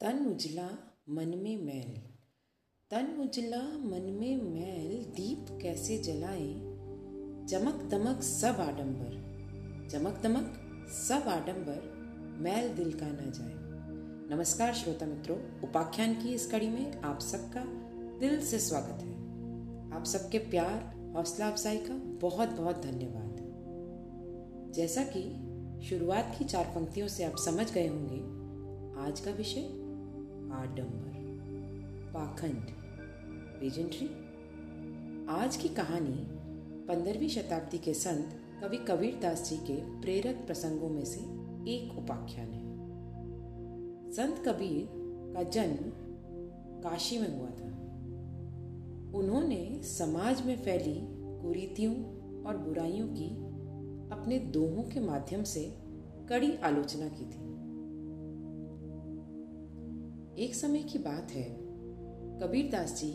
[0.00, 0.68] तन उजला
[1.08, 2.00] मन में मैल।
[2.90, 6.54] तन उजला मन में मैल दीप कैसे जलाए?
[7.46, 9.10] चमक दमक सब आडंबर।
[9.90, 10.54] चमक दमक
[10.92, 11.80] सब आडंबर,
[12.40, 13.54] मैल दिल का ना जाए।
[14.36, 15.38] नमस्कार श्रोता मित्रों,
[15.68, 17.64] उपाख्यान की इस कड़ी में आप सबका
[18.18, 19.14] दिल से स्वागत है।
[19.96, 21.94] आप सबके प्यार, हौसला अफजाई का
[22.28, 23.36] बहुत बहुत धन्यवाद।
[24.74, 25.24] जैसा कि
[25.86, 28.38] शुरुआत की चार पंक्तियों से आप समझ गए होंगे,
[29.08, 29.87] आज का विषय
[30.52, 31.14] आडंबर,
[32.14, 32.66] पाखंड,
[33.60, 34.06] पेजेंट्री।
[35.28, 36.26] आज की कहानी
[36.86, 38.30] पंद्रहवीं शताब्दी के संत
[38.62, 41.20] कवि कबीर दास जी के प्रेरक प्रसंगों में से
[41.70, 42.76] एक उपाख्यान है।
[44.12, 44.88] संत कबीर
[45.34, 45.90] का जन्म
[46.82, 47.68] काशी में हुआ था।
[49.18, 51.00] उन्होंने समाज में फैली
[51.42, 51.94] कुरीतियों
[52.44, 53.30] और बुराइयों की
[54.14, 55.74] अपने दोहों के माध्यम से
[56.28, 57.47] कड़ी आलोचना की थी।
[60.38, 61.54] एक समय की बात है।
[62.38, 63.12] कबीरदास जी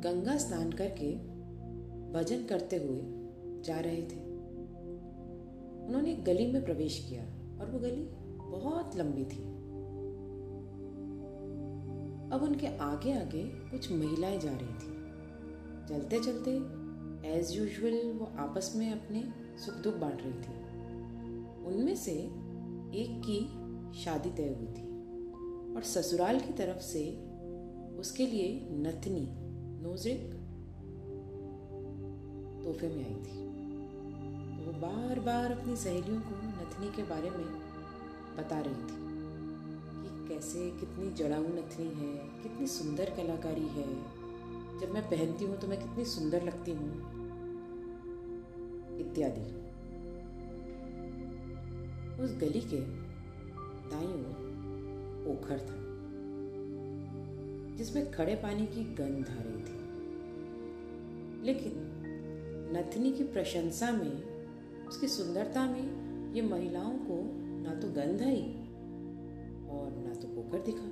[0.00, 1.14] गंगा स्नान करके
[2.12, 3.00] भजन करते हुए
[3.62, 4.20] जा रहे थे।
[5.86, 7.22] उन्होंने एक गली में प्रवेश किया
[7.60, 8.08] और वो गली
[8.50, 9.42] बहुत लंबी थी।
[12.32, 14.96] अब उनके आगे आगे कुछ महिलाएँ जा रही थी।
[15.88, 16.50] चलते चलते
[17.28, 19.24] एज यूजुअल वो आपस में अपने
[19.58, 20.66] सुख दुख बांट रही थी।
[21.66, 22.12] उनमें से
[22.98, 23.40] एक की
[24.00, 24.85] शादी तय हुई थी।
[25.76, 27.02] और ससुराल की तरफ़ से
[27.98, 29.26] उसके लिए नथनी
[29.82, 30.22] नोजिक
[32.64, 33.44] तोहफे में आई थी।
[34.56, 37.44] तो वो बार बार अपनी सहेलियों को नथनी के बारे में
[38.38, 38.98] बता रही थी
[39.98, 43.86] कि कैसे कितनी जड़ाऊ नथनी है, कितनी सुंदर कलाकारी है।
[44.80, 46.90] जब मैं पहनती हूँ तो मैं कितनी सुंदर लगती हूँ,
[49.00, 49.46] इत्यादि।
[52.24, 52.80] उस गली के
[53.90, 54.45] दाई ओर
[55.26, 55.76] पोखर था,
[57.76, 59.84] जिसमें खड़े पानी की गंध आ रही थी।
[61.46, 61.72] लेकिन
[62.72, 64.22] नथनी की प्रशंसा में,
[64.88, 67.16] उसकी सुंदरता में, ये महिलाओं को
[67.62, 68.42] ना तो गंध आई
[69.70, 70.88] और ना तो पोखर दिखा।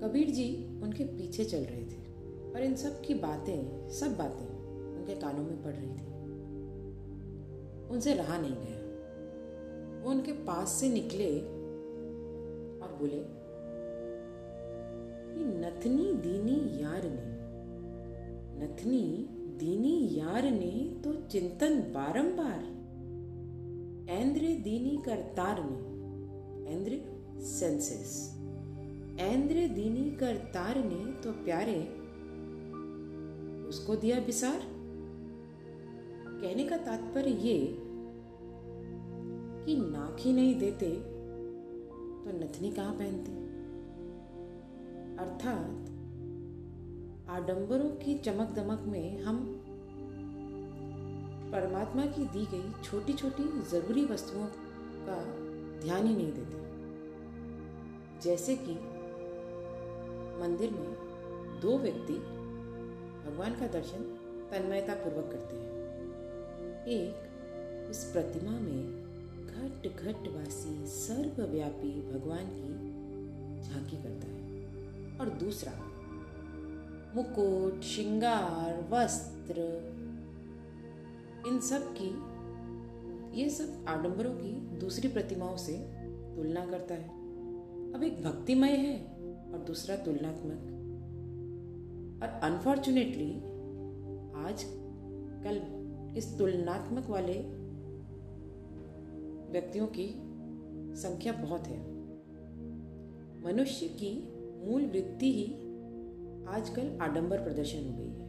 [0.00, 0.46] कबीर जी
[0.82, 2.02] उनके पीछे चल रहे थे
[2.52, 4.46] और इन सब की बातें, सब बातें
[4.96, 6.06] उनके कानों में पड़ रही थी।
[7.88, 8.77] उनसे रहा नहीं गया।
[10.02, 11.38] वो उनके पास से निकले
[12.80, 13.20] और बोले
[15.60, 17.26] नथनी दीनी यार ने,
[18.62, 19.02] नथनी
[19.58, 20.72] दीनी यार ने
[21.04, 22.62] तो चिंतन बारंबार।
[24.10, 27.00] ऐन्द्र दीनी करतार ने ऐन्द्र
[27.40, 28.14] सेंसेस।
[29.20, 31.80] ऐन्द्र दीनी करतार ने तो प्यारे,
[33.68, 34.60] उसको दिया बिसार
[36.40, 37.58] कहने का तात्पर्य ये
[39.68, 40.90] कि नाक ही नहीं देते
[42.24, 43.32] तो नथनी कहाँ पहनते?
[45.22, 45.70] अर्थात,
[47.30, 49.64] आडंबरों की चमक दमक में हम
[51.52, 54.46] परमात्मा की दी गई छोटी छोटी ज़रूरी वस्तुओं
[55.08, 55.22] का
[55.84, 56.56] ध्यान ही नहीं देते।
[58.20, 58.72] जैसे कि
[60.42, 60.94] मंदिर में
[61.60, 62.14] दो व्यक्ति
[63.30, 64.00] भगवान का दर्शन
[64.52, 65.72] तन्मयता पूर्वक करते हैं।
[66.86, 67.28] एक
[67.90, 68.97] उस प्रतिमा में
[69.58, 72.98] घट घट वासी सर्वव्यापी भगवान की
[73.62, 74.68] झांकी करता है।
[75.18, 75.72] और दूसरा,
[77.16, 79.60] मुकुट, श्रृंगार, वस्त्र,
[81.46, 82.38] इन सब की,
[83.40, 85.72] ये सब आडंबरों की दूसरी प्रतिमाओं से
[86.36, 87.08] तुलना करता है।
[87.92, 89.04] अब एक भक्तिमय है
[89.52, 90.74] और दूसरा तुलनात्मक।
[92.22, 93.34] और अनफॉर्चुनेटली
[94.46, 94.64] आज
[95.44, 95.78] कल
[96.16, 97.67] इस तुलनात्मक वाले
[99.50, 100.08] व्यक्तियों की
[100.96, 101.80] संख्या बहुत है।
[103.42, 104.32] मनुष्य की
[104.66, 105.44] मूल वृत्ति ही
[106.48, 108.28] आजकल आडंबर प्रदर्शन हो गई है।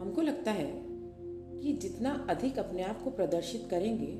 [0.00, 0.86] हमको लगता है
[1.60, 4.12] कि जितना अधिक अपने आप को प्रदर्शित करेंगे,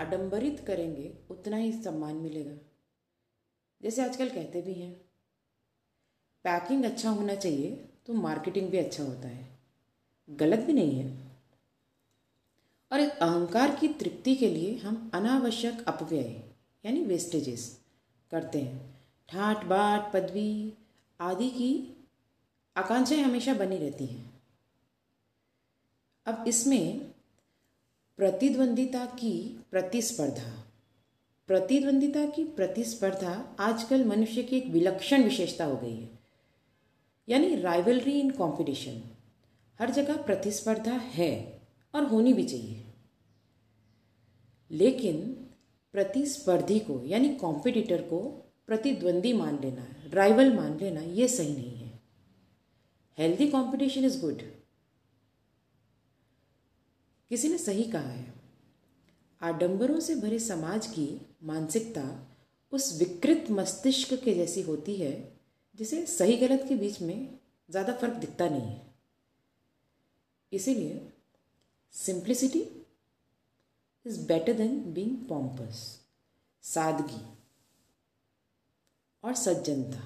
[0.00, 2.56] आडंबरित करेंगे, उतना ही सम्मान मिलेगा।
[3.82, 5.00] जैसे आजकल कहते भी हैं,
[6.44, 9.48] पैकिंग अच्छा होना चाहिए तो मार्केटिंग भी अच्छा होता है।
[10.30, 11.23] गलत भी नहीं है।
[12.92, 16.42] और एक अहंकार की तृप्ति के लिए हम अनावश्यक अपव्यय,
[16.84, 17.80] यानी वेस्टेजेस
[18.30, 20.72] करते हैं। ठाट बाट, पदवी
[21.20, 21.96] आदि की
[22.76, 24.42] आकांक्षाएँ हमेशा बनी रहती हैं।
[26.26, 27.14] अब इसमें
[28.16, 30.64] प्रतिद्वंदिता की प्रतिस्पर्धा,
[31.46, 36.18] प्रतिद्वंदिता की प्रतिस्पर्धा आजकल मनुष्य की एक विलक्षण विशेषता हो गई है।
[37.28, 39.02] यानी राइवलरी इन कंपटीशन
[39.80, 41.53] हर जगह प्रतिस्पर्धा है।
[41.94, 42.80] और होनी भी चाहिए।
[44.70, 45.20] लेकिन
[45.94, 48.20] प्रतिस्पर्धी को, यानी कॉम्पिटिटर को
[48.66, 52.00] प्रतिद्वंदी मान लेना राइवल मान लेना, ये सही नहीं है।
[53.18, 54.42] हेल्दी कंपटीशन इज़ गुड
[57.30, 58.32] किसी ने सही कहा है।
[59.40, 61.06] आडंबरों से भरे समाज की
[61.44, 62.04] मानसिकता
[62.72, 65.12] उस विकृत मस्तिष्क के जैसी होती है,
[65.74, 67.38] जिसे सही गलत के बीच में
[67.70, 68.94] ज़्यादा फ़र्क दिखता नहीं है।
[70.52, 71.12] इसीलिए
[71.94, 72.60] simplicity
[74.06, 76.00] is better than being pompous
[76.64, 77.20] सादगी
[79.24, 80.02] और सज्जनता।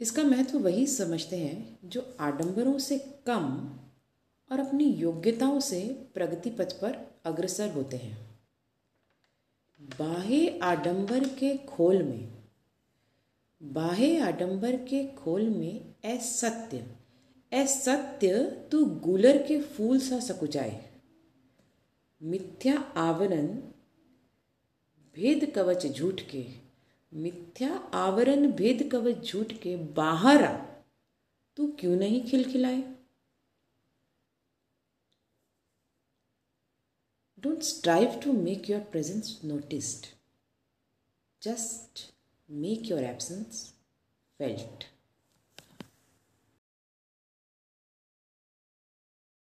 [0.00, 3.48] इसका महत्व वही समझते हैं जो आडंबरों से कम
[4.50, 5.80] और अपनी योग्यताओं से
[6.14, 8.16] प्रगति पथ पर अग्रसर होते हैं।
[9.80, 12.32] बाहे आडंबर के खोल में
[13.60, 16.84] बाहे आडंबर के खोल में असत्य
[17.60, 20.78] असत्य तू गुलर के फूल सा सकुचाए
[22.20, 23.46] मिथ्या आवरण
[25.16, 26.44] भेद कवच झूठ के
[27.12, 30.56] मिथ्या आवरण भेद कवच झूठ के बाहर आ
[31.56, 32.80] तू क्यों नहीं खिलखिलाए
[37.42, 40.04] Don't strive to make your presence noticed.
[41.42, 42.02] Just
[42.48, 43.72] make your absence
[44.40, 44.84] felt.